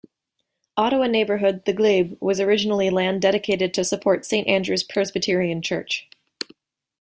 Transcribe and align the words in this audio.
Ottawa 0.77 1.05
neighbourhood 1.05 1.65
The 1.65 1.73
Glebe 1.73 2.17
was 2.19 2.39
originally 2.41 2.89
land 2.89 3.21
dedicated 3.21 3.71
to 3.75 3.83
support 3.83 4.25
Saint 4.25 4.47
Andrew's 4.47 4.81
Presbyterian 4.81 5.61
Church. 5.61 6.09